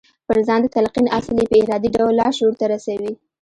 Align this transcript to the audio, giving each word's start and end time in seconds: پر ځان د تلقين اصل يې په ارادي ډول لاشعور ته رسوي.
پر 0.27 0.37
ځان 0.47 0.59
د 0.63 0.67
تلقين 0.75 1.07
اصل 1.17 1.35
يې 1.41 1.45
په 1.51 1.55
ارادي 1.63 1.89
ډول 1.95 2.13
لاشعور 2.21 2.53
ته 2.59 2.65
رسوي. 2.73 3.11